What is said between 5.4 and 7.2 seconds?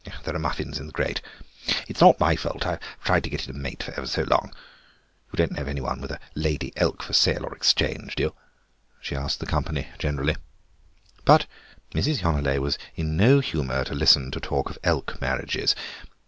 know of anyone with a lady elk for